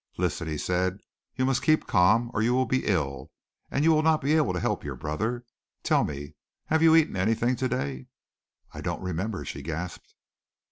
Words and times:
"Listen," 0.17 0.47
he 0.47 0.57
said, 0.57 0.97
"you 1.35 1.45
must 1.45 1.61
keep 1.61 1.85
calm 1.85 2.31
or 2.33 2.41
you 2.41 2.55
will 2.55 2.65
be 2.65 2.87
ill, 2.87 3.29
and 3.69 3.83
you 3.83 3.91
will 3.91 4.01
not 4.01 4.19
be 4.19 4.33
able 4.35 4.51
to 4.51 4.59
help 4.59 4.83
your 4.83 4.95
brother. 4.95 5.45
Tell 5.83 6.03
me, 6.03 6.33
have 6.65 6.81
you 6.81 6.95
eaten 6.95 7.15
anything 7.15 7.55
to 7.57 7.67
day?" 7.69 8.07
"I 8.73 8.81
don't 8.81 9.03
remember," 9.03 9.45
she 9.45 9.61
gasped. 9.61 10.15